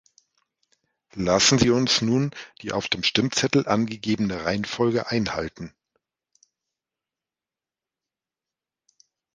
Lassen 1.13 1.59
Sie 1.59 1.69
uns 1.69 2.01
nun 2.01 2.31
die 2.63 2.71
auf 2.71 2.87
dem 2.87 3.03
Stimmzettel 3.03 3.67
angegebene 3.67 4.45
Reihenfolge 4.45 5.05
einhalten. 5.11 5.75